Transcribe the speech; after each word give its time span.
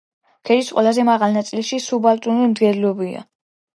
ქედის 0.49 0.69
ყველაზე 0.77 1.03
მაღალ 1.09 1.37
ნაწილში 1.39 1.81
სუბალპური 1.89 2.49
მდელოებია. 2.55 3.23